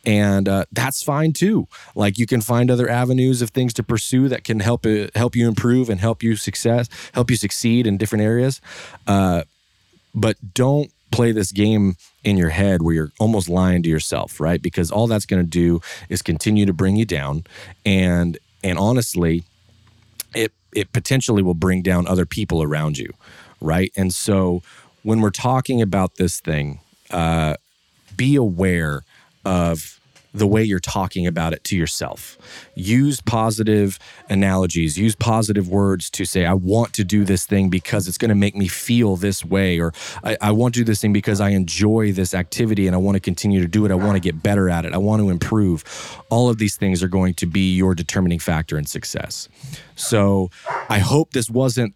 and 0.04 0.48
uh, 0.48 0.64
that's 0.72 1.02
fine 1.02 1.32
too. 1.32 1.68
Like 1.94 2.18
you 2.18 2.26
can 2.26 2.40
find 2.40 2.70
other 2.70 2.88
avenues 2.88 3.42
of 3.42 3.50
things 3.50 3.74
to 3.74 3.82
pursue 3.82 4.28
that 4.28 4.44
can 4.44 4.60
help 4.60 4.86
it, 4.86 5.14
help 5.16 5.36
you 5.36 5.46
improve 5.46 5.90
and 5.90 6.00
help 6.00 6.22
you 6.22 6.36
success, 6.36 6.88
help 7.12 7.30
you 7.30 7.36
succeed 7.36 7.86
in 7.86 7.98
different 7.98 8.24
areas. 8.24 8.60
Uh, 9.06 9.42
but 10.14 10.36
don't 10.54 10.90
play 11.10 11.32
this 11.32 11.52
game 11.52 11.96
in 12.24 12.36
your 12.36 12.50
head 12.50 12.82
where 12.82 12.94
you're 12.94 13.12
almost 13.18 13.48
lying 13.48 13.82
to 13.82 13.88
yourself, 13.88 14.40
right? 14.40 14.62
Because 14.62 14.90
all 14.90 15.06
that's 15.06 15.26
going 15.26 15.42
to 15.42 15.48
do 15.48 15.80
is 16.08 16.22
continue 16.22 16.66
to 16.66 16.72
bring 16.72 16.96
you 16.96 17.04
down, 17.04 17.44
and 17.84 18.38
and 18.62 18.78
honestly, 18.78 19.44
it 20.34 20.52
it 20.72 20.92
potentially 20.92 21.42
will 21.42 21.54
bring 21.54 21.82
down 21.82 22.06
other 22.06 22.26
people 22.26 22.62
around 22.62 22.98
you, 22.98 23.12
right? 23.60 23.92
And 23.96 24.12
so 24.12 24.62
when 25.02 25.20
we're 25.20 25.30
talking 25.30 25.82
about 25.82 26.16
this 26.16 26.40
thing, 26.40 26.80
uh, 27.10 27.56
be 28.16 28.36
aware 28.36 29.02
of 29.44 30.00
the 30.32 30.46
way 30.46 30.62
you're 30.62 30.78
talking 30.78 31.26
about 31.26 31.52
it 31.52 31.64
to 31.64 31.76
yourself. 31.76 32.38
Use 32.74 33.20
positive 33.20 33.98
analogies, 34.28 34.96
use 34.96 35.16
positive 35.16 35.68
words 35.68 36.08
to 36.10 36.24
say, 36.24 36.46
I 36.46 36.54
want 36.54 36.92
to 36.94 37.04
do 37.04 37.24
this 37.24 37.46
thing 37.46 37.68
because 37.68 38.06
it's 38.06 38.18
going 38.18 38.28
to 38.28 38.34
make 38.34 38.54
me 38.54 38.68
feel 38.68 39.16
this 39.16 39.44
way, 39.44 39.80
or 39.80 39.92
I, 40.22 40.36
I, 40.40 40.50
want 40.52 40.74
to 40.74 40.80
do 40.80 40.84
this 40.84 41.00
thing 41.00 41.12
because 41.12 41.40
I 41.40 41.50
enjoy 41.50 42.12
this 42.12 42.32
activity 42.34 42.86
and 42.86 42.94
I 42.94 42.98
want 42.98 43.16
to 43.16 43.20
continue 43.20 43.60
to 43.60 43.68
do 43.68 43.84
it. 43.84 43.90
I 43.90 43.96
want 43.96 44.14
to 44.14 44.20
get 44.20 44.42
better 44.42 44.70
at 44.70 44.84
it. 44.84 44.92
I 44.92 44.98
want 44.98 45.20
to 45.20 45.30
improve. 45.30 45.84
All 46.30 46.48
of 46.48 46.58
these 46.58 46.76
things 46.76 47.02
are 47.02 47.08
going 47.08 47.34
to 47.34 47.46
be 47.46 47.74
your 47.74 47.94
determining 47.94 48.38
factor 48.38 48.78
in 48.78 48.86
success. 48.86 49.48
So 49.96 50.50
I 50.88 51.00
hope 51.00 51.32
this 51.32 51.50
wasn't 51.50 51.94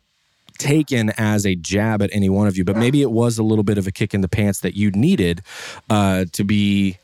taken 0.58 1.10
as 1.18 1.44
a 1.44 1.54
jab 1.56 2.00
at 2.00 2.10
any 2.12 2.28
one 2.28 2.46
of 2.46 2.56
you, 2.56 2.64
but 2.64 2.76
maybe 2.76 3.02
it 3.02 3.10
was 3.10 3.38
a 3.38 3.42
little 3.42 3.64
bit 3.64 3.78
of 3.78 3.86
a 3.86 3.92
kick 3.92 4.14
in 4.14 4.20
the 4.20 4.28
pants 4.28 4.60
that 4.60 4.76
you 4.76 4.90
needed 4.92 5.42
uh, 5.90 6.24
to 6.32 6.44
be 6.44 6.98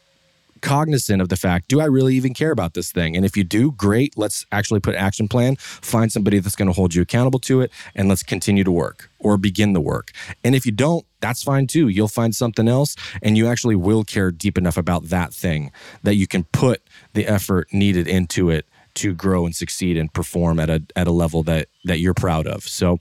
cognizant 0.61 1.23
of 1.23 1.29
the 1.29 1.37
fact 1.37 1.69
do 1.69 1.81
I 1.81 1.85
really 1.85 2.15
even 2.15 2.35
care 2.35 2.51
about 2.51 2.75
this 2.75 2.93
thing? 2.93 3.17
And 3.17 3.25
if 3.25 3.37
you 3.37 3.45
do, 3.45 3.73
great. 3.73 4.17
Let's 4.17 4.47
actually 4.53 4.81
put 4.81 4.95
action 4.95 5.29
plan, 5.29 5.57
find 5.57 6.11
somebody 6.13 6.39
that's 6.39 6.57
going 6.57 6.69
to 6.69 6.75
hold 6.75 6.95
you 6.95 7.03
accountable 7.03 7.41
to 7.41 7.61
it, 7.61 7.71
and 7.95 8.09
let's 8.09 8.23
continue 8.23 8.65
to 8.65 8.73
work 8.73 9.11
or 9.19 9.37
begin 9.37 9.73
the 9.73 9.81
work. 9.81 10.13
And 10.43 10.55
if 10.55 10.65
you 10.65 10.73
don't, 10.73 11.07
that's 11.21 11.43
fine 11.43 11.67
too. 11.67 11.89
You'll 11.89 12.09
find 12.09 12.35
something 12.35 12.69
else, 12.69 12.97
and 13.23 13.37
you 13.37 13.47
actually 13.47 13.77
will 13.77 14.05
care 14.05 14.31
deep 14.31 14.57
enough 14.57 14.77
about 14.77 15.05
that 15.05 15.33
thing 15.33 15.71
that 16.03 16.15
you 16.15 16.27
can 16.27 16.45
put 16.45 16.83
the 17.13 17.27
effort 17.27 17.69
needed 17.73 18.09
into 18.09 18.51
it 18.51 18.67
to 18.95 19.15
grow 19.15 19.45
and 19.47 19.55
succeed 19.55 19.97
and 19.97 20.13
perform 20.13 20.59
at 20.59 20.69
a 20.69 20.83
at 20.97 21.07
a 21.07 21.13
level 21.13 21.43
that 21.45 21.69
that 21.85 22.01
you're 22.01 22.15
proud 22.15 22.47
of. 22.47 22.65
So 22.65 22.99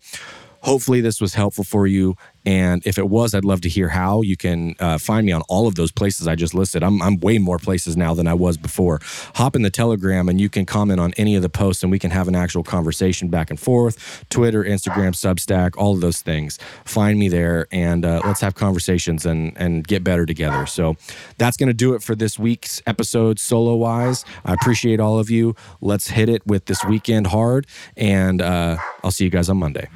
hopefully 0.62 1.02
this 1.02 1.22
was 1.22 1.34
helpful 1.34 1.64
for 1.64 1.88
you 1.88 2.16
and 2.46 2.86
if 2.86 2.98
it 2.98 3.10
was, 3.10 3.36
I'd 3.36 3.46
love 3.46 3.62
to 3.62 3.70
hear 3.70 3.90
how. 3.90 4.22
You 4.22 4.38
can 4.38 4.76
uh, 4.80 4.98
find 4.98 5.26
me 5.26 5.32
on 5.32 5.42
all 5.50 5.68
of 5.68 5.76
those 5.76 5.92
places 5.92 6.28
I 6.28 6.36
just 6.36 6.54
listed. 6.54 6.84
I'm, 6.84 7.02
I'm 7.02 7.18
way 7.20 7.38
more 7.38 7.60
places 7.60 7.98
now 7.98 8.14
than 8.14 8.28
I 8.28 8.34
was 8.34 8.58
before. 8.58 9.00
Hop 9.36 9.56
in 9.56 9.62
the 9.62 9.70
Telegram 9.70 10.30
and 10.30 10.40
you 10.40 10.50
can 10.50 10.66
comment 10.66 11.00
on 11.00 11.14
any 11.18 11.36
of 11.36 11.42
the 11.42 11.50
posts 11.50 11.84
and 11.84 11.92
we 11.92 12.00
can 12.00 12.12
have 12.12 12.28
an 12.28 12.36
actual 12.36 12.64
conversation 12.64 13.28
back 13.28 13.50
and 13.50 13.60
forth. 13.60 14.26
Twitter, 14.30 14.64
Instagram, 14.64 15.12
Substack, 15.12 15.72
all 15.78 15.94
of 15.94 16.02
those 16.02 16.22
things. 16.22 16.60
Find 16.86 17.20
me 17.20 17.30
there 17.30 17.68
and 17.72 18.06
uh, 18.06 18.22
let's 18.26 18.42
have 18.42 18.56
conversations 18.56 19.26
and, 19.26 19.54
and 19.58 19.88
get 19.88 20.04
better 20.04 20.26
together. 20.26 20.66
So 20.66 20.96
that's 21.38 21.58
going 21.58 21.68
to 21.68 21.74
do 21.74 21.94
it 21.94 22.02
for 22.02 22.16
this 22.16 22.40
week's 22.40 22.82
episode, 22.88 23.40
solo 23.40 23.76
wise. 23.76 24.24
I 24.46 24.54
appreciate 24.54 25.00
all 25.00 25.20
of 25.20 25.30
you. 25.30 25.56
Let's 25.82 26.10
hit 26.10 26.30
it 26.30 26.46
with 26.48 26.66
this 26.66 26.84
weekend 26.86 27.28
hard 27.28 27.68
and 27.98 28.42
uh, 28.42 28.78
I'll 29.04 29.12
see 29.12 29.26
you 29.26 29.30
guys 29.30 29.50
on 29.50 29.58
Monday. 29.58 29.88